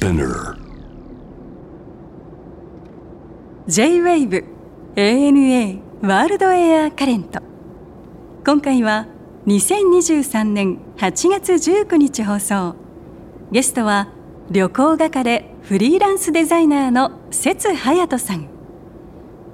[0.00, 0.56] Spinner.
[3.68, 4.44] J-WAVE
[4.96, 7.40] ANA ワールドエアカレント
[8.46, 9.06] 今回は
[9.46, 12.76] 2023年8月19日放送。
[13.52, 14.08] ゲストは
[14.50, 18.48] 旅行画家でフリーランスデザイナーの節隼人さん。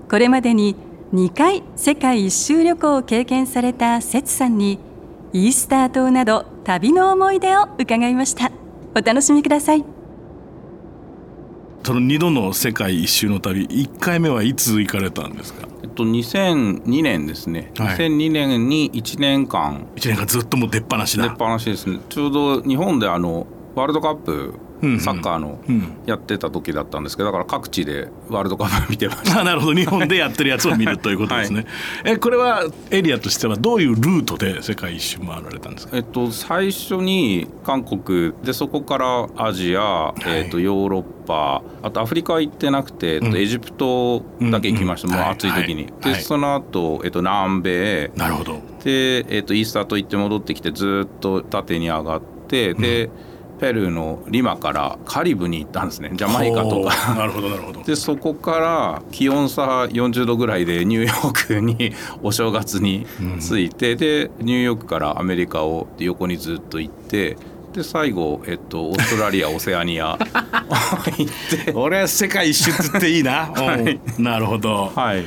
[0.08, 0.76] これまでに
[1.12, 4.78] 2回世界一周旅行を経験された節さんに
[5.32, 8.52] イースター島など旅の思い出を伺いました。
[8.94, 9.95] お楽しみください。
[11.86, 15.68] その2度の世界一周の旅1回目はいつ行かれたんですか？
[15.84, 17.96] えっと、2002年ですね、はい。
[17.96, 19.86] 2002年に1年間。
[19.94, 21.28] 1年間ずっともう出っ放しだ。
[21.28, 22.00] 出っ放しですね。
[22.08, 24.54] ちょうど日本であのワールドカップ
[25.00, 25.96] サッカーのうん。
[26.06, 29.40] やってた時だったんですけどだから各地でワールドカップ見てました。
[29.40, 29.74] あなるほど。
[29.74, 31.66] 日本でやってるやつを見るということですね、
[32.04, 35.96] えこれはエリアとしてはどういうルートで世界一周回られたんですか？
[35.96, 43.36] えっと、最初に韓国でそこからアジア、えっと、ヨーロッパあとアフリカは行ってなくて、えっと、うん。
[43.36, 45.20] エジプトだけ行きました、うんうん。
[45.20, 46.14] もう暑い時に、はいはい。
[46.14, 48.60] でその後、えっと南米なるほど。
[48.84, 53.10] で、えっとイースター島行って戻ってきてずっと縦に上がってで、
[53.58, 56.10] ペルーのリマからカリブに行ったんですね。
[56.14, 57.14] ジャマイカとか。
[57.14, 57.82] なるほどなるほど。
[57.82, 63.06] でそこから気温差40度ぐらいでニューヨークに お正月に
[63.40, 67.36] 着いて、でニューヨークからアメリカを横にずっと行って
[67.72, 70.18] で最後、えっと、オーストラリアオセアニア
[71.18, 71.72] 行って。
[71.76, 74.00] 俺は世界一周って言っていいな、はい。
[74.18, 74.24] うん。
[74.24, 75.24] なるほど、はい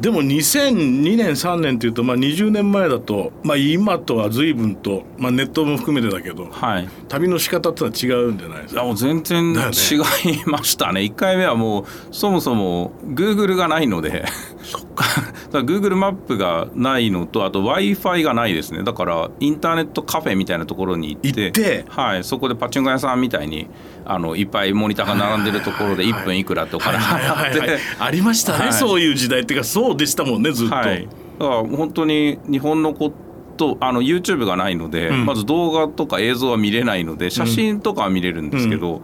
[0.00, 6.88] でも2002年3年っていうと、まあ、20年前だと、まあ、今とは随分と、まあ、ネットも含めてだけどはい。
[7.08, 8.84] 旅の仕方ってのは違うんじゃないですか？
[8.84, 9.96] もう全然違
[10.32, 11.02] いましたね。
[11.02, 14.24] 1回目はもうそもそも Google がないので。
[14.62, 15.04] そっか。
[15.50, 18.82] だから Google マップがないのとあと w i f i がないですね。
[18.84, 23.66] だからインターネットカフェみたいなところに行ってはい、そこでパチンコ屋さんみたいに
[24.04, 27.78] あのいっぱいモニターが並んでるところで1分いくらってお金払って。
[27.98, 28.72] ありましたね、はい。
[28.72, 29.40] そういう時代。
[29.40, 31.08] っていうかそうでしたもんねずっと、はい、
[31.38, 33.12] だから本当に日本のこ
[33.56, 35.26] とあの YouTube がないので、うん。
[35.26, 39.02] まず動画とか映像は見れないので写真とかは見れるんですけど、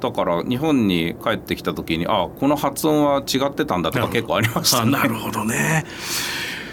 [0.00, 4.96] だから日本に帰ってきた時にあこの発音は違ってたんだとか結構ありましたね。
[4.96, 5.84] あなるほどね。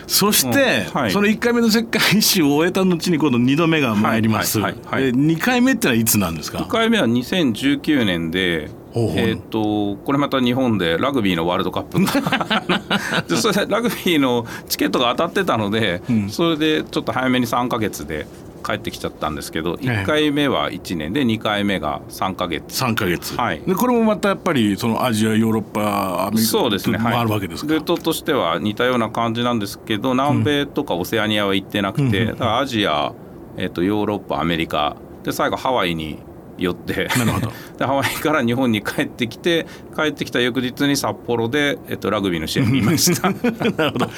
[0.08, 1.02] そして、うん。
[1.02, 1.12] はい。
[1.12, 5.12] その1回目の世界一周を終えた後に今度2度目が参ります、はいはいはいはい。
[5.12, 16.30] え2回目ってのはいつなんですか？1回目は2019年で、えー、とこれまた日本でラグビーのワールドカップが でそれでラグビーのチケットが当たってたので、うん。
[16.30, 18.26] それでちょっと早めに3ヶ月で
[18.66, 19.88] 帰ってきちゃったんですけどええ。
[19.90, 21.14] 1回目は1年。
[21.14, 22.84] で2回目が3ヶ月。
[22.84, 23.62] 3ヶ月、はい。
[23.66, 33.14] でこれもまたやっぱりそのアジアヨーロッパアメリカそうですね、もはい、あるわけですか、ルートとしては似たような感じなんですけど南米とかオセアニアは行ってなくて、うんだからアジア、
[33.58, 34.96] えっとヨーロッパアメリカ。
[35.24, 36.18] で最後ハワイに
[36.60, 37.10] 寄って。
[37.18, 37.52] なるほど。
[37.78, 39.66] でハワイから日本に帰ってきて
[39.96, 43.30] 帰ってきた翌日に札幌で、えっとラグビーの試合見ました。
[43.78, 44.10] なるほど。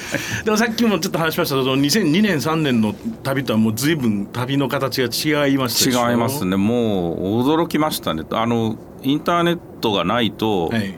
[0.44, 6.56] でもさっきもちょっと話しましたけど2002年3年の旅とはもう随分旅の形が違いました違いますね。
[6.56, 8.24] もう驚きましたね。
[8.30, 10.94] あのインターネットがないと、はい。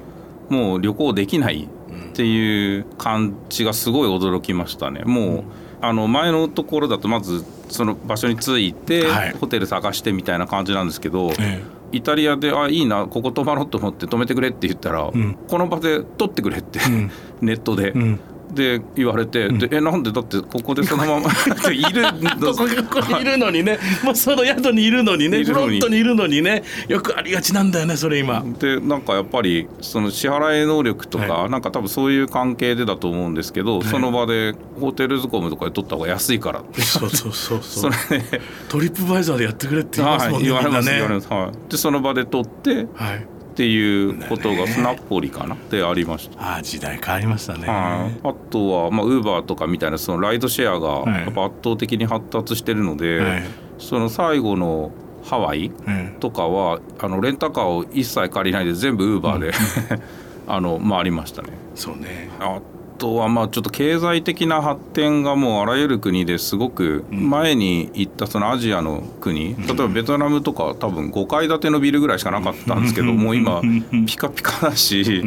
[0.48, 1.68] もう旅行できない
[2.14, 5.02] っていう感じがすごい驚きましたね。
[5.04, 5.44] もう、
[5.88, 9.32] あの前のところだとまずその場所に着いて、はい。
[9.32, 11.62] ホテル探してみたいな感じなんですけど、え
[11.92, 15.38] イタリアで「あいいなここ泊まろうと思って泊めてくれ」って言ったら、ん。
[15.48, 17.10] この場で撮ってくれって、ん。
[17.40, 17.90] ネットで。
[17.90, 18.18] ん
[18.54, 21.30] で言われて、でえなんでだってここでそのまま
[21.72, 22.02] いる
[22.40, 25.44] ここここにいるのにね、もうその宿にいるのにね。
[25.44, 26.62] フロントにいるのにね。
[26.88, 28.44] よくありがちなんだよねそれ今。
[28.58, 36.60] でなんかやっぱりその支払い能力とか、はなんか多分そういう関係でだと思うんですけど、その場でホテルズコムとかで取った方が安いから。
[36.60, 37.58] ってそうそうそう。
[37.62, 38.40] そそうれで。
[38.68, 40.94] トリップバイザーでやってくれって言いますもんね、言われます、ね。
[40.94, 45.56] 言われます、はい、でその場で取ってはいっていうことがナポリかな？
[45.70, 46.42] でありました。
[46.42, 51.04] ああ時代変わりましたね、はい、あとはまあウーバーとかみたいなそのライドシェアはい。
[51.04, 53.42] がやっぱ圧倒的に発達してるので、はい。
[53.78, 54.90] その最後の
[55.24, 59.52] ハワイうんとかはあのレンタカーを一切借りないで全部ウーバーで、
[60.48, 61.50] あの回りましたね。
[61.76, 62.30] そうね。
[62.40, 62.60] あ
[63.04, 73.60] とはまあちょっと経済的な発展がもうあらゆる国ですごく前に行ったそのアジアの国例えばベトナムとか多分5階建てのビルぐらいしかなかったんですけどもう今
[74.06, 75.22] ピカピカだし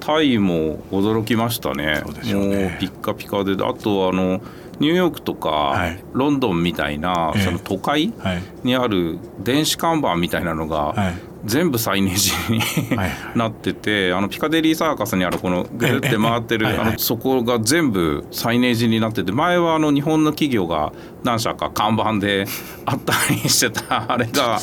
[0.00, 2.02] タイも驚きましたね。
[2.04, 2.68] そうね。
[2.68, 3.52] もうピッカピカで。
[3.52, 4.42] あとはあの
[4.78, 6.04] ニューヨークとか、はい。
[6.12, 7.42] ロンドンみたいなええ。
[7.42, 8.42] その都会はい。
[8.64, 20.92] にある電子看板みたいなのが、はい全部サイネージにはい なっててあのピカデリーサーカスにあるこのぐるって回ってるあのそこが全部サイネージになってて前はあの日本の企業が
[21.22, 22.46] 何社か看板で
[22.86, 24.58] あったりしてた あれが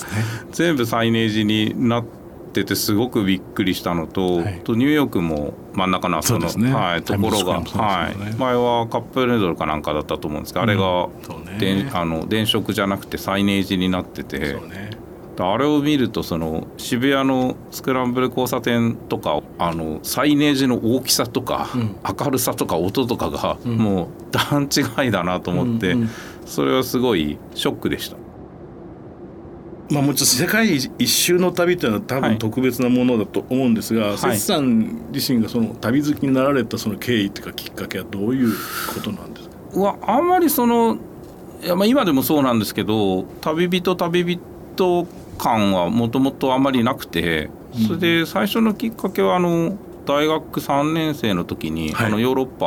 [0.52, 2.06] 全部サイネージになっ
[2.52, 4.62] っててすごくびっくりしたのと,、はい。
[4.64, 6.74] とニューヨークも真ん中のそのね。
[6.74, 8.16] はい、ところが、タイムズスクエアはい。
[8.38, 11.08] 前はカップヌードルかなんかだったと思うんですけど、あれが
[11.52, 11.58] ね。
[11.60, 14.58] 電あの電飾じゃなくてサイネージになってて
[15.40, 21.96] あれを見るとその渋谷のスクランブル交差点とかあのサイネージの大きさとか、うん。
[22.20, 23.78] 明るさとか音とかがん。
[23.78, 26.10] もう段違いだなと思って、うんうん。
[26.46, 28.18] それはすごいショックでした。
[29.90, 32.30] まあもちろん世界一周の旅っていうのは多はい。
[32.32, 34.18] 分特別なものだと思うんですが、い。
[34.18, 38.54] 節さん自身がその旅好きになられたその経緯っていうかきっかけはどういう
[38.94, 39.56] ことなんですか？
[39.74, 40.98] うわあんまりその
[41.64, 44.40] いやまあ今でもそうなんですけど旅人旅
[44.76, 45.08] 人
[45.42, 47.50] 感はもともとあんまりなくて
[47.88, 52.08] それで最初のきっかけはあの大学3年生の時に、はい。
[52.08, 52.66] あのヨーロッパ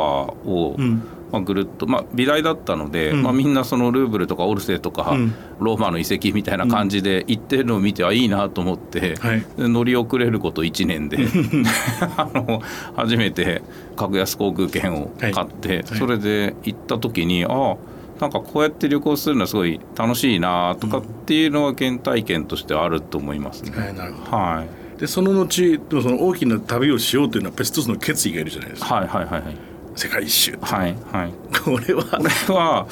[0.49, 1.03] を、うん。
[1.31, 3.23] まあ、ぐるっと、まあ、美大だったので、うん。
[3.23, 9.15] まあ、みんなそのルーブルとかオルセーとか、うんローマの遺跡みたいな感じで行ってるのを見てはいいなと思って、
[9.57, 11.17] 乗り遅れること1年で
[12.17, 12.61] あの
[12.97, 13.61] 初めて
[13.95, 15.83] 格安航空券を買って、はい。
[15.85, 17.77] それで行った時にああ
[18.19, 23.71] なんかこうやって旅行するのはすごい楽しいなとかっていうのは原体験としてはあると思いますね。
[23.77, 24.37] はいなるほど。
[24.37, 24.65] は
[24.97, 28.95] い、でその後その大きな旅をしようというのはやっぱり一つの決意がいるじゃないですか。
[28.95, 29.57] はいはいはいはい。
[29.97, 31.25] 世界一周はいは。
[31.25, 32.87] いこれはこれは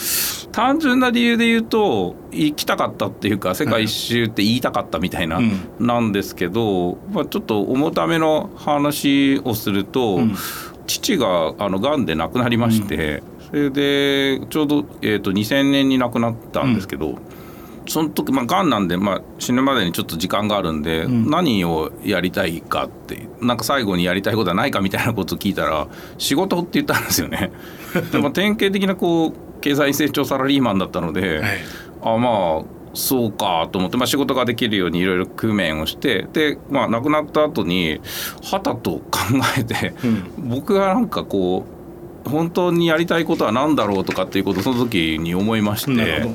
[0.52, 5.60] 単純な理由で言うと行きたかったっていうか世界一周って言いたかったみたいな、うん。
[5.80, 10.36] なんですけど、まあ、ちょっと重ための話をすると、ん。
[10.86, 13.24] 父があの癌で亡くなりまして、それ
[13.54, 17.18] でちょうど、えー、と2000年に亡くなったんですけど。
[17.88, 27.52] その時、まあ、癌なんで、まあ、死ぬまでにちょっと時間があるんで、ん何をやりたいかってなんか最後にやりたいことはないかみたいなことを聞いたら仕事って言ったんですよね。
[28.12, 31.50] でも典型的なこう経済成長サラリーマンだったので、はい
[32.06, 38.00] あまあそうかと思って、まあ、仕事ができるようにいろいろ工面をしてで、まあ、亡くなった後に
[38.44, 39.02] はたと考
[39.58, 39.96] えて、
[40.38, 41.73] 僕がなんかこう
[42.26, 46.28] 本当にやりたいことは何だろうとかっていうことをその時に思いまして。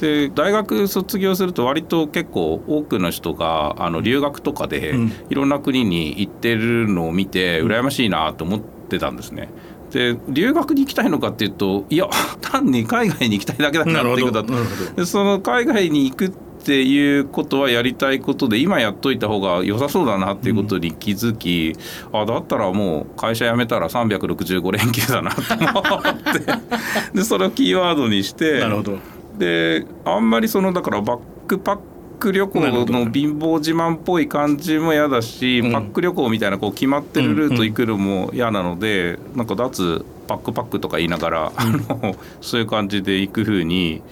[0.00, 5.12] で大学卒業すると割と結構多くの人があの留学とかでうん。
[5.30, 9.48] いろんな国に行ってるのを見て羨ましいなと思ってたんですね。
[9.90, 12.08] で留学に行きたいのかっていうといや
[12.42, 14.76] 単に海外に行きたいだけだなっていうことだなるほど。
[14.76, 16.32] なるほでその海外に行くっ
[16.64, 21.74] ていうことはやりたいことで今やっといた方が良さそうだなっていうことに気づき、
[22.12, 26.44] あだったらもう会社辞めたら365連休だなと思って。
[27.14, 28.98] でそれをキーワードにしてなるほど。
[29.38, 31.78] であんまりそのだからバックパッ
[32.18, 35.72] ク旅行の貧乏自慢っぽい感じも嫌だし、うん。
[35.72, 44.02] パック旅行みたいなこう決まってるルート行くのも嫌なので、なんか脱パックパックとか言いながら、あのそういう感じで行くふうに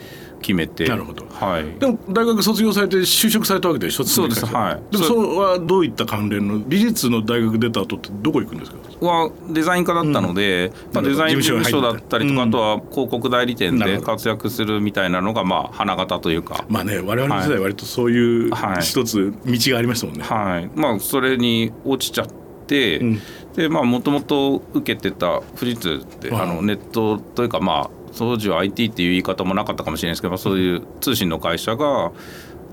[0.43, 0.87] 決めて。
[0.87, 1.25] なるほど。
[1.31, 4.45] はい、でも大学卒業されて就職されたわけでしょそうです。
[4.45, 4.93] はい。
[4.93, 8.77] でもそれはどういった関連の美術の大学出た後ってどこ行くんですか？
[9.01, 12.49] はデザイン科だったので、まあ、なるほどデザイン事務所だったりとか、うん。
[12.49, 16.65] あとは広告代理店で活躍するみたいなのがまあ花形というか。
[16.69, 18.83] まあね我々の世代割とそういうはい。
[18.83, 22.27] 一つ道がありましたもんね、はい、まあそれに落ちちゃっ
[22.67, 23.21] て、うん。
[23.55, 26.43] でまあもともと受けてた富士通って、はい。
[26.43, 32.13] あのネットというかまあ当時は IT っていう言い方もなかったかもしれないですけど、まあ、そういう通信の会社が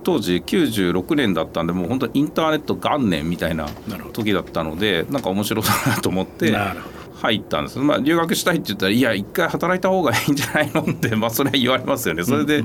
[0.03, 3.67] 当時96年だったんでもう本当インターネット元年みたいな
[4.13, 6.55] 時だったのでなんか面白そうだなと思って
[7.15, 12.23] 入ったんです、まあ、留学したいって言ったらいや一回働いた方がいいんじゃないのってまあそれは言われますよね。
[12.23, 12.63] それで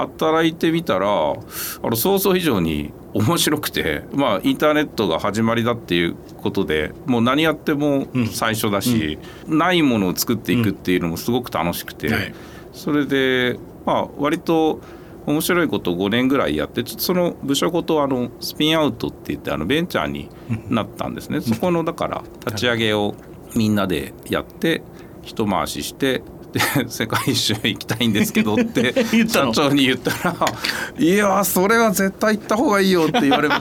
[0.00, 1.34] 働いてみたらあ
[1.82, 12.34] の想像以上に面白くて、まあ、インターネットが始まりだっていうことでもう何やっても最初だし、ないものを作っていくっていうのもすごく楽しくて、はい。
[12.72, 14.80] それで、まあ、割と
[15.26, 20.28] 面白いことを5年ぐらいやってちょっとその部署ごとあのスピンアウトって言ってあのベンチャーに
[20.68, 21.40] なったんですね。
[21.40, 23.14] そこのだから立ち上げを
[23.56, 24.82] みんなでやって
[25.22, 26.22] 一回ししてで
[26.88, 29.54] 世界一周行きたいんですけどって 言ったの？
[29.54, 30.36] 社長に言ったら
[30.98, 33.60] 「いやそれは絶対行った方がいいよ」って言われあ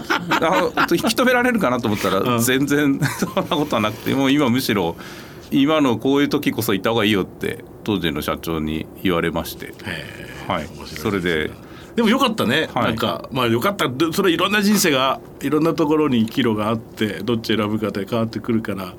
[0.92, 2.40] 引き止められるかなと思ったら、うん。
[2.40, 4.96] 全然 そんなことはなくてもう今むしろ
[5.52, 9.74] 今のこういう時こそ行った方がいいよって当時の社長に言われまして、
[10.48, 11.52] はい、それで。
[11.96, 12.84] でもよかったね、はい。
[12.84, 13.90] なんかまあよかった。
[13.90, 18.94] でそれいろんな人生がいろんなところに岐路があってどっち選ぶかで変わってくるから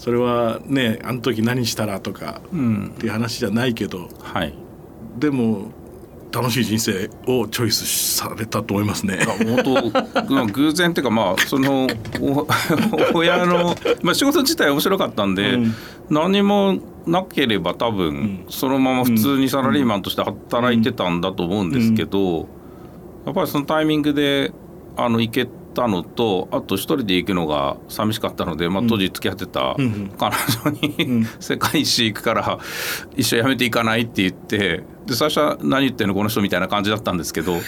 [0.00, 2.92] それはねあの時何したらとかうん。
[2.96, 4.54] っていう話じゃないけどはい。
[5.18, 5.72] でも
[6.32, 9.18] 楽しい人生をチョイスされたと思いますね。
[9.26, 10.32] 本当？
[10.32, 11.86] まあ偶然っていうかまあその
[12.18, 12.46] お
[13.14, 15.74] 親の、まあ、仕事自体面白かったんで、うん。
[16.08, 18.44] 何もなければ多分ん。
[18.48, 22.48] そのまま普通にサラリーマンとして働いてたんだと思うんですけど、
[23.26, 24.52] やっぱりそのタイミングで
[24.96, 29.76] あの行けたのとあと一人で行くのが寂しかったので、まあ、当時付き合ってた
[30.18, 30.34] 彼
[30.64, 32.58] 女に、 世界一周行くから
[33.16, 37.58] 一緒やめていかないって言ってで最初は何言ってんのこの人みたいな感じだったんですけど。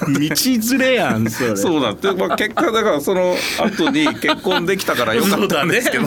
[0.00, 1.56] 道連れやんそれ。
[1.56, 6.06] そうだって、まあ、結果だからその後に結婚できたからよかったんですけど。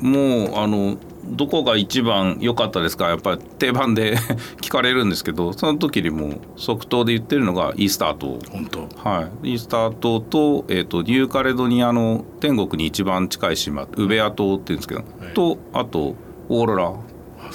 [0.00, 3.08] もうあのどこが一番良かったですか？
[3.08, 4.16] やっぱり定番で
[4.60, 8.38] 聞かれるんですけどその時にもう即答で言ってるのがイースター島。
[8.50, 8.80] 本当。
[9.08, 16.14] はい、イースター島と,、えー、とニューカレドニアの天国に一番近い島ウベア島っていうんですけど、はいとあと
[16.48, 16.92] オーロラ。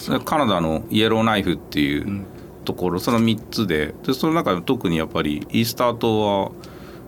[0.10, 2.26] でカナダのイエローナイフっていううん。
[2.66, 6.52] ところ、その3つででその中で特にやっぱりイースター島は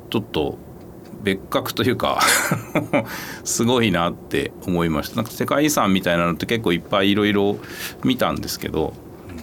[0.10, 0.58] ちょっと
[1.21, 2.19] 別格というか
[3.43, 7.57] すごいなって思いましたなんか世界遺産みたいなのって結構いっぱいいろいろ
[8.03, 8.93] 見たんですけど、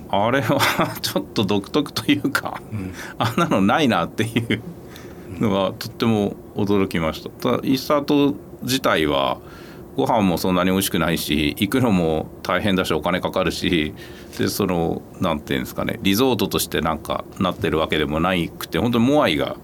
[0.08, 0.58] あれは
[1.02, 4.62] ちょっと独特というか、んあんなのないなっていう
[5.40, 7.30] のがとっても驚きました。
[7.30, 9.38] ただイースター島自体は
[9.96, 13.94] ご飯もそんなに美味しくないし行くのも大変だしお金かかるし
[14.38, 19.56] でそのなんていうんですかねリゾートとしてなんかなってるわけでもないくて本当にモアイが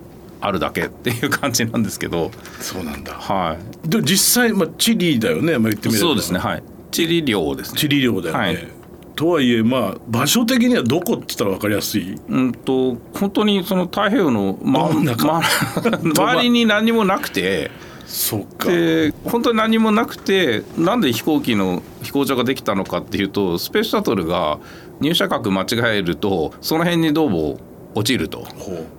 [0.42, 2.30] あるだけっていう感じなんですけど。
[2.60, 3.12] そうなんだ。
[3.12, 6.08] はで実際、まあ、チリだよね、まあ、言っていみれば。
[6.08, 6.38] そうですね。
[6.38, 6.62] はい。
[6.90, 7.78] チリ領ですね。
[7.78, 8.68] チリ領だよね、はい。
[9.14, 12.18] とはいえまあ場所的にはどこって言ったら分かりやすい？
[12.28, 15.26] うんと本当にその太平洋の、ま真ん中。
[15.26, 15.42] ま
[16.02, 17.70] 周りに何もなくて。
[18.04, 18.68] そうか。
[18.68, 24.58] で本当に何もなくてなんで飛行機の飛行場ができたのかっていうとスペースシャトルが
[25.00, 27.58] 入射角間違えるとその辺にどうも
[27.94, 28.46] 落ちると。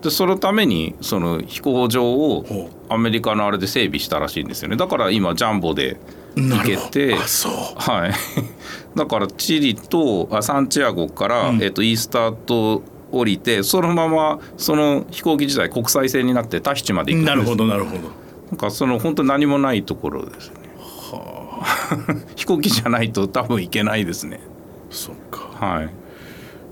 [0.01, 4.77] でそのためにその飛行場をほアメリカのあれで整備したらしいんですよね。
[4.77, 5.97] だから今ジャンボで
[6.35, 8.13] 行けてはい。
[8.97, 11.63] だからチリとあサンチアゴから、うん。
[11.63, 12.81] えっとイースター島
[13.11, 18.01] 降りてそのままその飛行機自体国際線になってタヒチまで行くんなるほどなるほど。
[18.51, 20.55] なんかその本当に何もないところですね。
[22.35, 24.39] 飛行機じゃないと多分行けないですね。
[24.89, 25.49] そっか。
[25.65, 26.02] はい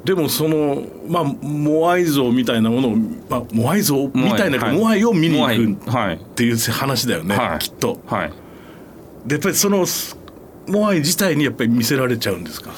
[0.03, 4.77] でもそのまあモアイ像みたいなものを、まあ、モアイ像みたいなはい。
[4.77, 7.59] モアイを見に行くっていう話だよね、はい。
[7.59, 7.99] きっと。
[8.07, 8.33] はい。
[9.25, 9.85] でやっぱりその
[10.67, 12.71] モアイ自体にやっぱり見せられちゃうんですか？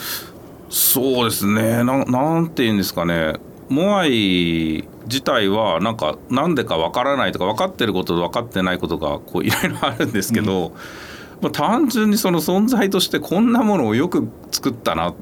[0.69, 1.83] そうですね。
[1.83, 3.35] ななんて言うんですかね。
[3.69, 10.73] モアイ自体はなんかなんでかわからないとか分かってることと分かってないことがこういろいろあるんですけど、
[11.41, 15.13] まあ、単純にその存在としてこんなものをよく作ったな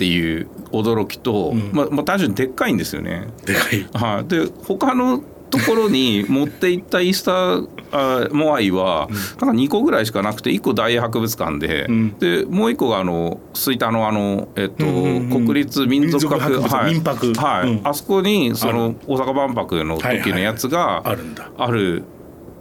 [0.00, 1.72] っていう驚きと、ん。
[1.72, 3.26] まあまあ、単純にでっかいんですよね。
[3.44, 3.86] でかい。
[3.92, 9.08] はい、で他のところに 持って行ったイースターあモアイは
[9.42, 12.18] なんか2個ぐらいしかなくて1個大英博物館で,、うん。
[12.18, 16.94] でもう1個があの吹田のあの、えっとうんうんうん国立民族博物はい。
[16.94, 17.34] 民泊。
[17.34, 17.68] はい。
[17.68, 17.80] うん。
[17.84, 21.50] あそこにそあの大阪万博の時のやつがあるんだ。
[21.58, 22.04] ある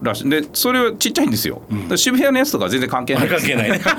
[0.02, 0.30] らしい。
[0.30, 3.28] でそれはちっちゃいんですよ、で渋谷のやつとか全然関係ない。
[3.28, 3.72] 関係ない。
[3.72, 3.82] ね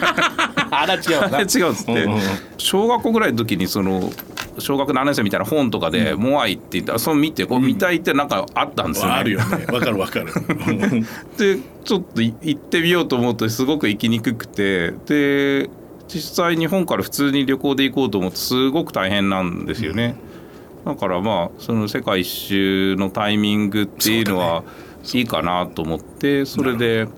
[0.70, 1.00] あら違う
[1.32, 2.20] あれ 違うんですって、うんうんうん。
[2.58, 4.10] 小学校ぐらいの時にその
[4.58, 9.14] 小学何年生みたいな本とかで「モアイ」って言ったらその見てこう見たいってなんかあったんですよね。
[9.14, 9.66] あるよね。
[9.72, 10.26] わかるわかる。
[11.36, 15.68] でちょっとい行ってみようと思うとすごく行きにくくてで
[16.08, 20.16] 実際日本から普通に旅行で行こうと思うとすごく大変なんですよね。
[20.84, 24.64] だからまあその世界一周のタイミングっていうのは
[25.14, 27.08] いいかなと思ってそれで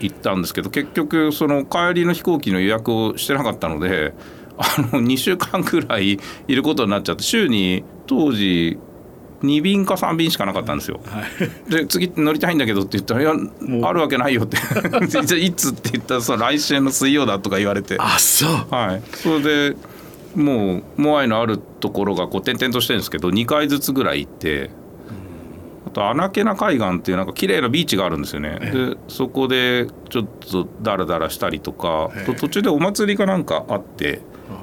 [0.00, 4.14] 行ったんですけど結局その帰りの飛行機の予約をしてなかったので
[4.58, 8.78] あの2週間くらいいることになっちゃって週に当時
[9.42, 11.00] 2便か3便しかなかったんですよ。
[11.68, 13.50] で次乗りたいんだけどって言ったら「いやう。
[13.84, 14.56] あるわけないよ」って
[15.08, 17.96] 「じゃあいつ?」って言ったらその来週の水曜だとか言われて。
[17.98, 18.50] あそう。
[18.70, 19.02] はい。
[19.16, 19.76] それで
[20.36, 24.81] もうモアイのあるところがこう点々としてるんですけど2回ずつぐらい行ってあ
[25.92, 28.58] とアナケナ海岸っていうなんか綺麗なビーチがあるんですよね。
[28.60, 34.20] でそこでちょっとダラダラしたりとかえ途中でお祭りかなんかあって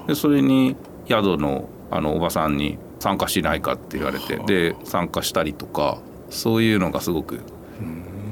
[0.07, 0.75] でそれに
[1.07, 7.39] 宿のあのおばさんに参加しないかって言われてで参加したりとかそういうのがすごく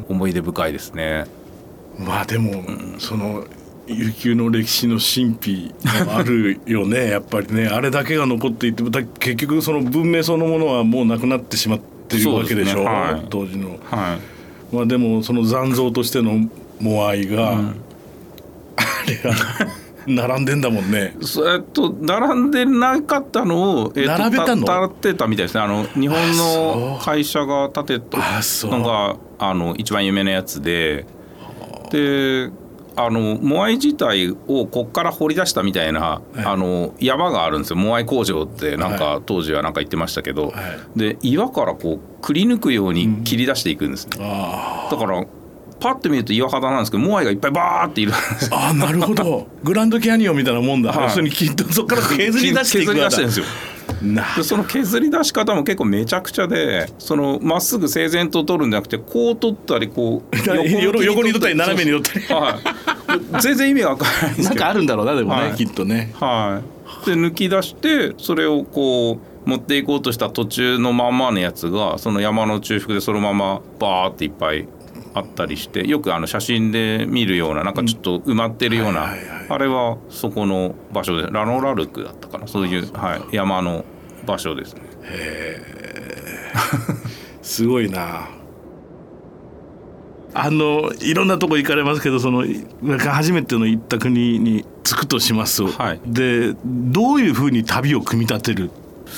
[0.10, 1.26] 思い出深いですね。
[1.98, 2.64] まあでも、
[3.00, 3.44] その
[3.88, 5.76] 悠久の歴史の神秘
[6.08, 7.68] があるよねやっぱりね。
[7.68, 12.74] あれだけが残っていてだ結局その文明そのものはもうなくなってしまってるわけでしょ。
[12.74, 13.28] そうねはい。
[13.30, 13.78] 当時の。
[13.84, 14.18] は
[14.72, 14.76] い。
[14.76, 16.50] まあでもその残像としての
[16.80, 17.74] モアイが、あ
[19.08, 19.34] れが
[20.06, 21.16] 並んでんだもんね。
[21.22, 24.66] そえっと並んでなかったのを、えっと、並べたの？
[24.66, 25.62] た立ってたみたいですね。
[25.62, 28.18] あの日本あの会社が建てた
[28.68, 31.06] のがあの一番有名なやつで。
[31.92, 32.52] で
[32.98, 36.40] あのモアイ自体をこっから掘り出したみたいな、い。
[36.40, 37.76] あの山があるんですよ。
[37.78, 40.54] モアイ工場ってなんか、は当時はなんか言ってましたけど、は
[40.96, 45.24] で岩からこうくり抜くように切り出していくんですね、あだから
[45.80, 48.14] パッて見ると岩肌なんですけどモアイがいっぱいバーっている。
[48.52, 49.48] あーなるほど。
[49.64, 51.04] グランドキャニオンみたいなもんだ、はい。
[51.04, 53.46] 要するにきっとそこから削り出していく削り出してるんですよ
[54.02, 60.38] なでその削り出し方も結構めちゃくちゃでそのまっすぐ整然と取るんじゃなくてこう取ったりこう
[60.82, 62.42] 横横に取ったり斜めに取ったり。
[62.42, 62.87] はい、
[63.42, 65.56] 全然意味がわからないんですなんけどかあるんだろうなでもね、はい。
[65.56, 66.14] きっとね。
[66.20, 66.62] は
[67.04, 74.68] い、で抜き出してそれをこう持っていこうとした途中のまんまのやつがその山の中腹でそのままバーっていっぱい
[75.14, 79.14] あったりしてよくあの写真で見るようななんかちょっと埋まってるような、
[79.50, 82.48] あれはそこの場所でラノラルクだったかな？
[82.48, 83.86] そういう、はい、山の
[84.26, 84.82] 場所ですね。
[87.42, 88.28] すごいな
[90.40, 92.46] あのいろんなとこ行かれますけどその
[93.00, 96.00] 初めての行った国に着くとします、はい。
[96.06, 98.70] でどういうふうに旅を組み立てる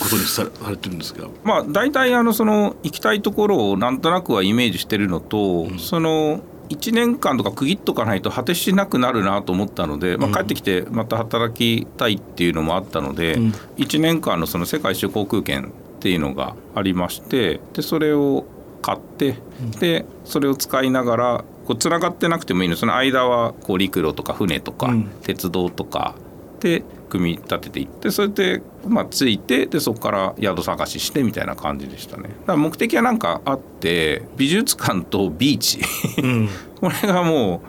[0.01, 1.27] ことにさされてるんですか？
[1.43, 13.49] まあ大体あのその行きたいところをなんとなくはイメージしてるのと、その1年間とか区切っとかないと果てしなくなるなと思ったので、まあ、帰ってきてまた働きたいっていうのもあったので、うん。
[13.77, 18.45] 1年間のその世界一周航空券っていうのがありましてでそれを
[18.81, 19.35] 買って
[19.79, 22.75] でそれを使いながらこうつながってなくてもいいの。
[22.75, 25.03] その間はこう陸路とか船とかうん。
[25.21, 26.15] 鉄道とか
[26.59, 32.23] で組み立てていってそれでまあ着いてでそこから宿探ししてみたいな感じでしたね。
[32.23, 35.79] だから目的はなんかあって美術館とビーチ。
[36.21, 36.49] うん。
[36.81, 37.61] これがも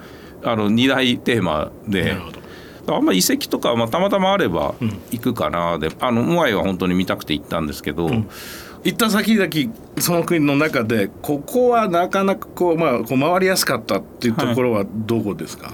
[0.42, 2.16] うあの2大テーマで。
[2.86, 4.88] あんま遺跡とかはまあたまたまあればうん。
[5.10, 5.78] 行くかな。
[5.78, 8.10] であのモアイは本当に見たくて行ったんですけど、
[8.84, 15.72] 行った先々その国の中でここはなかなかこう,、まあ、こう回りやすかったっていうところはどこですか、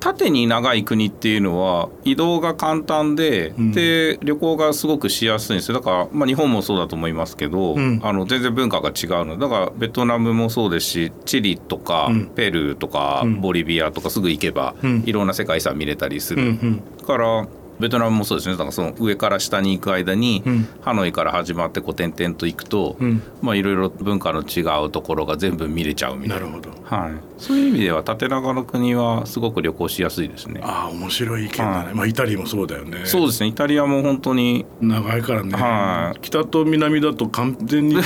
[0.00, 3.72] 縦に長い国っていうのは移動が簡単で、うん。
[3.72, 5.78] で旅行がすごくしやすいんですよ。
[5.78, 8.00] だから、まあ、日本もそうだと思いますけど、うん。
[8.02, 12.26] あの全然文化が違うのだからベトナムもそうですしチリとか、うん。
[12.26, 13.40] ペルーとか、うん。
[13.40, 15.02] ボリビアとかすぐ行けば、うん。
[15.06, 17.06] いろんな世界遺産見れたりする、うんうん。
[17.06, 17.46] から
[17.80, 18.54] ベトナムもそうですね。
[18.54, 20.68] だからその上から下に行く間に、うん。
[20.82, 23.22] ハノイから始まってこう点々と行くと、うん。
[23.40, 26.46] まあいろいろ文化の違うところが全部見れちゃうみたいな。
[26.46, 26.70] なるほど。
[26.84, 30.60] はい、そういう意味では縦長の国はすごく旅行しやすいですね。
[30.64, 31.94] ああ面白い意見だね、はい。
[31.94, 33.04] まあイタリアもそうだよね。
[33.04, 33.48] そうですね。
[33.48, 36.20] イタリアも本当に長いからね、はい。
[36.20, 37.98] 北と南だと完全に違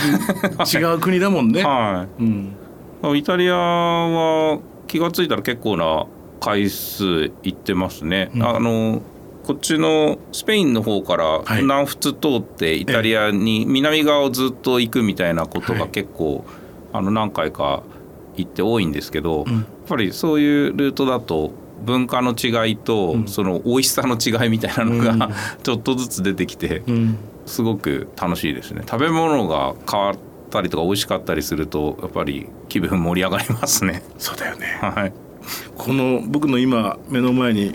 [0.95, 2.57] う国だもんね、 はうん、
[3.17, 4.59] いイタリアは
[4.89, 6.07] 気が付いたら結構な
[6.41, 8.31] 回数行ってますね。
[8.35, 8.43] うん。
[8.43, 9.01] あの
[9.45, 11.63] こっちのスペインの方からはい。
[11.63, 15.91] 南仏通ってイタリアに南側をずっと行くみたいなことがはい。
[15.91, 16.45] 結構、
[16.93, 17.83] あの何回か
[18.37, 19.53] 行って多いんですけど、うん。
[19.53, 21.53] やっぱりそういうルートだと
[21.85, 23.29] 文化の違いと、うん。
[23.29, 25.19] その美味しさの違いみたいなのうん。
[25.19, 25.31] が
[25.63, 28.83] ちょっとずつ出てきてうん、すごく楽しいですね。
[28.89, 30.15] 食べ物が変わっ
[30.51, 34.05] たりとか美味しかったりするとやっぱり気分盛り上がりますね。
[34.19, 34.79] そうだよね。
[34.81, 35.13] はい。
[35.77, 37.75] この僕の今目の前に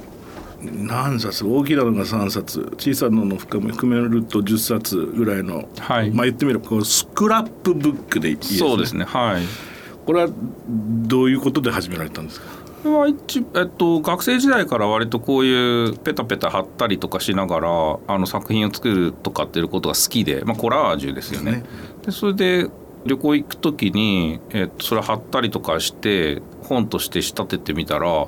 [0.61, 1.45] 何冊？
[1.45, 2.73] 大きなのが3冊。
[2.77, 6.11] 小さなのを含めると10冊ぐらいの、はい。
[6.11, 8.59] まあ言ってみればこうスクラップブックでいいですね。
[8.59, 9.43] そうですねはい
[10.05, 10.29] これは
[10.69, 12.47] どういうことで始められたんですか？
[12.83, 17.69] これは一えっと、学生時代から割とこういうペタペタ貼ったりとかしながら
[18.07, 21.51] あの作品を作るとかっていうことが好きで、まあ、コラージュですよね。
[21.51, 21.63] ね
[22.05, 22.69] でそれで
[23.05, 28.27] 旅行行く時に、えっと、それ貼ったりとかして本として仕立ててみたら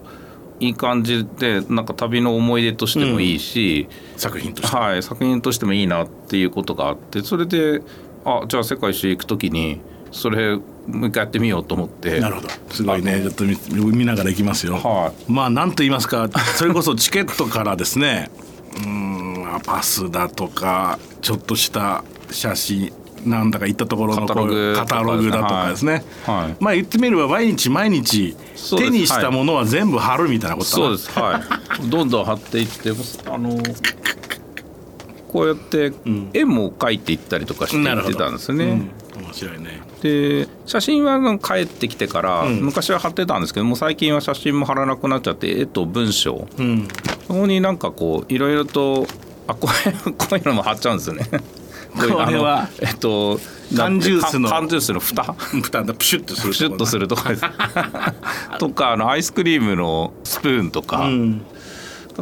[0.59, 7.81] いい感じでなんか旅の思い出としてもいいし、作品として、はい、作品としてもいいなっていうことがあってそれで
[8.25, 9.79] あじゃあ世界一周行く時に
[10.11, 12.19] それもう一回やってみようと思って。
[12.19, 12.49] なるほど。
[12.71, 13.21] すごいね。
[13.21, 13.57] ちょっと見
[13.97, 18.29] 見ながら行きますよ、はまあ何と言いますかそれこそチケットからですね。
[18.73, 22.93] うーんまあパスだとかちょっとした写真
[23.25, 24.73] なんだか行ったところのカタログ。
[24.75, 26.63] カタログだとかですね、はい。
[26.63, 28.35] まあ言ってみれば毎日毎日
[28.77, 31.11] 手にしたものは全部貼るみたいなことそうです。
[31.11, 31.41] は
[31.83, 31.89] い。
[31.89, 32.91] どんどん貼っていって
[33.25, 33.57] あの
[35.27, 36.29] こうやってん。
[36.33, 39.23] 絵も描いていったりとかしていってたんですね、うん。
[39.23, 39.81] 面白いね。
[40.01, 42.61] で写真は帰ってきてから、うん。
[42.61, 46.47] 昔は貼ってたんですけどもう最近は写真も貼らなくなっちゃって絵と文章。
[46.57, 46.87] うん。
[47.27, 49.05] そこになんかこういろいろと
[49.47, 49.67] あこ
[50.31, 51.25] ういうのも貼っちゃうんですよね
[52.07, 52.69] これは。
[52.81, 53.39] えっと
[53.75, 54.49] 缶ジュースの。
[54.49, 55.23] 缶缶ジュースの蓋。
[55.33, 57.31] 負担だプシュッとするプシュッとするとか
[58.59, 61.41] とかあのアイスクリームのスプーンとか、うん。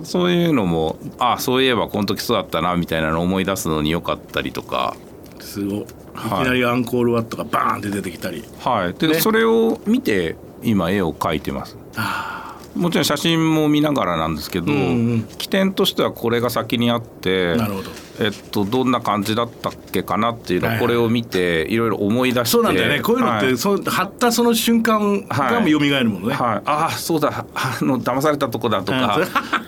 [0.04, 4.96] そういうのもあそういえばこの時そうだったなみたいなのを思い出すのによかったりとか。
[5.40, 5.86] すごい。
[6.18, 8.44] きなりアンコールワットがバーンって出てきたり。
[8.60, 8.94] はい。
[8.94, 9.14] で、ね。
[9.16, 11.78] それを見て今絵を描いてます。
[11.96, 15.24] あもちろん写真も見ながらなんですけど、うんうん。
[15.38, 20.86] 起点としてはこれが先にあってなるほどえっと、どんな感じだったっけかなっていうのはいはい。
[20.86, 23.02] をこれを見ていろいろ思い出してそうなんだよね。
[23.02, 23.58] こういうのって、はい。
[23.58, 27.46] そう貼ったその瞬間がもう蘇るものね、はい、ああそうだ。
[27.54, 29.20] あの騙されたとこだとか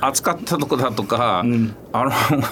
[0.02, 1.76] 扱ったとこだとか、ん。
[1.94, 2.12] あの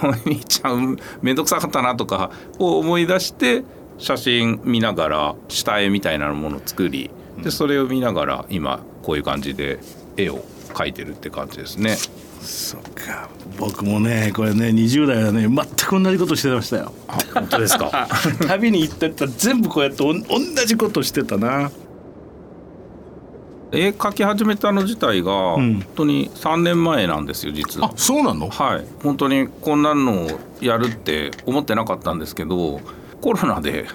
[0.10, 3.64] お兄ちゃん面倒くさかったなとかを思い出して
[3.98, 7.10] 写真見ながら下絵みたいなものを作り
[7.44, 9.80] でそれを見ながら今こういう感じで
[10.16, 11.96] 絵を描いてるって感じですね。
[12.42, 13.30] そっか。
[13.60, 16.94] 僕もねこれね20代はね全く同じことしてましたよ。
[17.08, 18.08] あ本当ですか？
[18.48, 21.72] 旅に行ってったら全部こうやっておん同じことしてたな。
[23.70, 25.34] 絵描き始めたの自体がん。
[25.56, 27.88] 本当に3年前なんですよ実は。
[27.88, 27.92] あ。
[27.98, 28.50] そうなの？
[28.50, 28.86] はい。
[29.04, 32.80] 本当にこんなのをやるって思ってなかったんですけど
[33.20, 33.86] コロナで、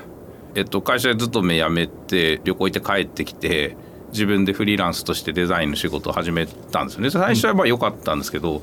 [0.54, 3.76] えっと、会社勤め辞めて旅行行って帰ってきて
[4.12, 7.10] 自分でフリーランスとしてデザインの仕事を始めたんですよね。
[7.10, 8.62] 最初はまあ良かったんですけど、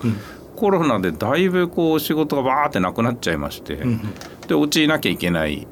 [0.55, 3.79] コロナでだいぶこう仕事がバーってなくなっちゃいまして、
[4.47, 5.67] で落ちなきゃいけない、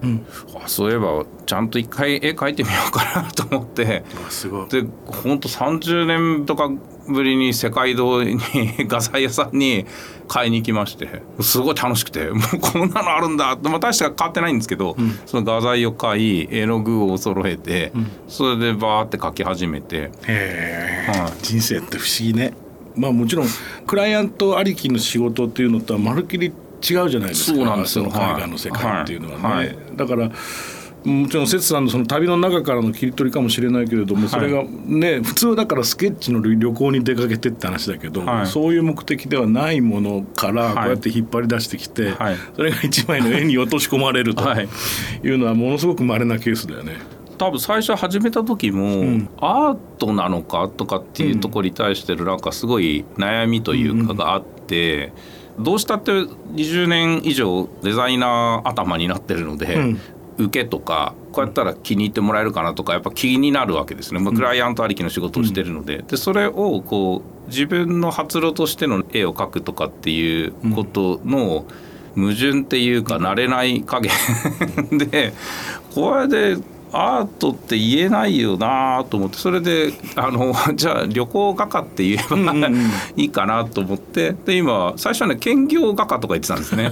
[0.55, 4.03] あそういえばちゃんと一回絵描いてみようかなと思って。
[4.27, 4.69] あすごい。
[4.69, 6.71] で本当30年とか
[7.07, 8.37] ぶりに世界堂に
[8.87, 9.85] 画材屋さんに
[10.27, 17.91] 買いに行きましてすごい楽しくてもうこんなのあるんだまあ、大して変わってないんですけど、その画材を買い絵の具を揃えて、
[18.27, 20.11] それでバーって描き始めて。
[20.27, 21.43] はい。
[21.43, 22.53] 人生って不思議ね。
[22.95, 23.47] まあもちろん
[23.85, 27.57] クライアントありきの仕事っていうのとはまるっきり違うじゃないですか。
[27.57, 28.05] そうなんですよ。
[28.05, 29.67] の海外の世界っていうのはね、はい。
[29.67, 29.77] はい。
[29.95, 30.31] だから
[31.03, 38.47] もちろん節さんのその旅の中からの切り取りかもしれないけれどもそれがね普通だからスケッチの旅行に出かけてって話だけど、はい。
[38.47, 40.75] そういう目的ではないものからはい。
[40.75, 42.35] こうやって引っ張り出してきて、はい。
[42.55, 44.67] それが一枚の絵に落とし込まれるとはい。
[45.23, 46.97] いうのはものすごく稀なケースだよね。
[47.37, 49.29] 多分最初始めた時も、ん。
[49.37, 55.13] アートなのかとかっていうところに対してるなんかすごい悩みというかがあって、
[55.59, 59.99] どうしたって20年以上デザイナー頭になってるので、うん
[60.37, 71.65] 受けとかこうやったら気に入ってもらえるかなとかやっぱ気になるわけですね、まあ、クライアントありきの仕事をしてるので,、でそれをこう自分の発露としての絵を描くとかっていうことの
[72.15, 74.11] 矛盾っていうか慣れない加減
[74.97, 75.33] で
[75.93, 76.57] これで
[76.91, 82.37] アートって言えないよなと思ってそれであの じゃあ旅行画家って言えば
[83.15, 84.35] いいかなと思って。
[84.45, 86.91] で今最初はね兼業画家とか言ってたんですね。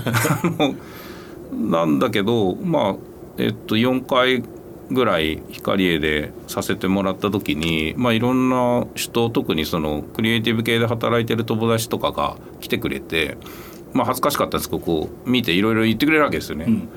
[1.53, 2.95] なんだけどまあ
[3.37, 4.43] えっと4回
[4.89, 13.37] ぐらい光栄でさせてもらった時に、まあ、いろんな人特にそのクリエイティブ系で働いてる友達とかが来てくれて、
[13.93, 16.65] まあ、恥ずかしかったんですけどこう見ていろいろ言ってくれるわけですよね。
[16.65, 16.89] ん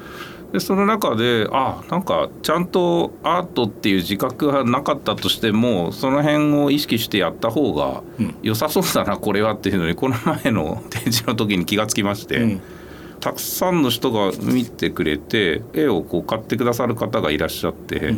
[0.52, 12.38] でその中であなんかちゃんとアートっていう自覚がなかったとしてもその辺を意識してやった方がうん良さそうだなこれはっていうのにこの前の展示の時に気がつきまして。
[12.38, 12.60] うん
[13.28, 18.14] たくさんの人が見てくれて絵をこう買ってくださる方がいらっしゃって、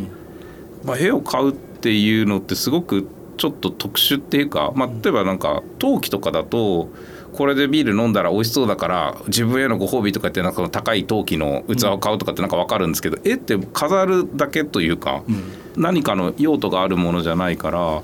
[0.85, 6.87] まあ、絵を買うっていうのってすごくちょっと特殊っていうか、まあ、例えばなんか陶器とかだと
[7.33, 15.23] これでビール飲んだら美味しそうだから自分へのご褒美とかってなんか高い陶器の器を買うとかってなんか分かるんですけど、絵って飾るだけというか、
[15.77, 18.03] 何かの用途があるものじゃないから。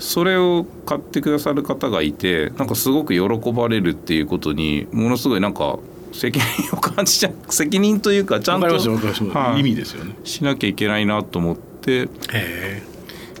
[0.00, 5.78] それを買ってくださる方がいてなんかすごく喜ばれるっていうことにものすごいなんか
[6.14, 9.60] 責任を感じちゃう 責任というかちゃんとはい。
[9.60, 10.14] 意味ですよね。
[10.24, 12.08] しなきゃいけないなと思って。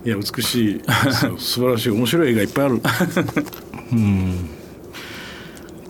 [0.04, 0.80] いや美しい。
[1.38, 1.90] 素晴らしい。
[1.90, 2.80] 面白い絵がいっぱいある。
[3.92, 4.50] うん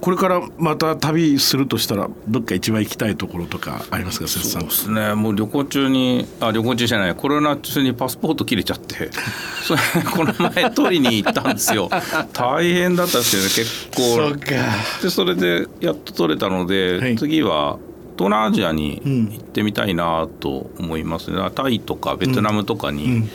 [0.04, 4.60] これからまた旅するとしたらどっか一番行きたいところとかありますか節さん？
[4.60, 5.14] そうですね。
[5.14, 7.14] もう旅行中にあ旅行中じゃない。
[7.14, 9.08] コロナ中にパスポート切れちゃって。
[9.64, 9.80] それ
[10.14, 11.88] この前取りに行ったんですよ。
[12.34, 14.38] 大変だったんですよね結構。
[14.38, 14.54] か。
[15.02, 17.16] でそれでやっと取れたので、はい。
[17.16, 17.78] 次は
[18.16, 19.24] 東南アジアにうん。
[19.30, 23.28] 行ってみたいなと思いますね、タイとかベトナムとかに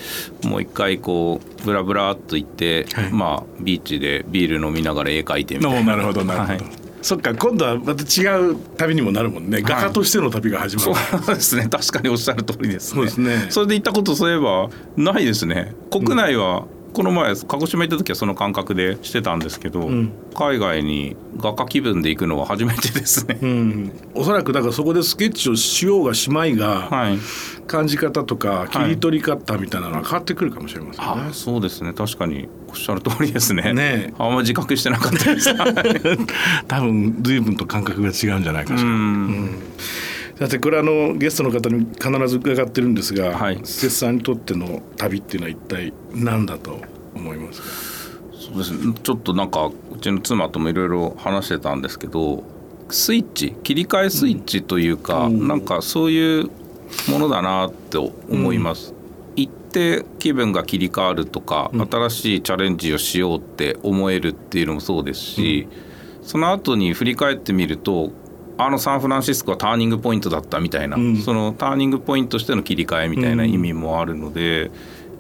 [0.44, 3.12] もう一回こうブラブラっと行って、はい。
[3.12, 5.96] まあビーチでビール飲みながら絵描いてみたいな。
[5.96, 6.64] なるほどなるほど、はい。
[7.02, 11.68] そっか今度はまた違う旅にもなるもんね、画家としての旅が始まそるうですね。
[11.70, 12.96] 確かにおっしゃる通りですね。
[12.96, 13.48] そうですね。
[13.50, 15.74] それで行ったことそういえばないですね。
[15.92, 20.12] 国内は、この前鹿児島行った時はその感覚でしてたんですけど、ん。
[20.36, 27.18] 海外に画家気分で行くのは初めてですね、うん、おそらくだからそこでスケッチをしようがしまいが、はい。
[27.70, 31.12] 感じ方とか切り取り方みたいなのは変わってくるかもしれませんね。
[31.30, 31.94] あそうですね。
[31.94, 33.74] 確かにおっしゃる通りですね。
[33.74, 34.14] ねえ。
[34.18, 35.54] あんま自覚してなかったです。
[36.68, 38.92] 多分随分と感覚が違うんじゃないかしうら。
[38.92, 39.56] ん
[40.40, 43.58] だってこれあのゲストの方に必ず伺ってるんですが、はい。
[43.58, 46.80] 節さんにとっての旅っていうのは一体何だと
[47.14, 47.68] 思いますか？
[48.40, 48.94] そうですね。
[49.04, 52.44] ちょっとなんかうちの妻ともいろいろ話してたんですけど
[52.90, 55.48] スイッチ切り替えスイッチというか、うん。
[55.48, 56.50] なんかそういう
[57.10, 58.94] ものだなって思います。
[59.36, 61.86] 行って気分が切り替わるとか、うん。
[61.86, 65.68] 新しいチャレンジをしようって思えるっていうのもそうですし、
[66.24, 68.12] その後に振り返ってみると
[68.62, 74.70] あのサンフランシスコはターニングポイントだったみたいな、うんそのターニングポイントとしての切り替えみたいな意味もあるので、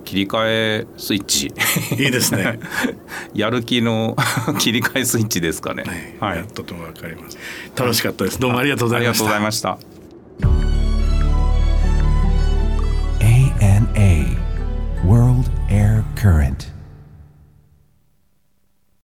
[0.04, 1.48] 切り替えスイッチ
[1.98, 2.60] いいですね。
[3.34, 4.18] やる気の
[4.60, 6.18] 切り替えスイッチですかね。
[6.20, 7.38] は、はいい、とてもわかります。
[7.78, 8.42] 楽しかったです。
[8.42, 9.70] どうもありがとうござありがとうごいました。
[9.70, 10.60] ざいました。
[13.22, 14.38] ANA
[15.06, 16.69] World Air Current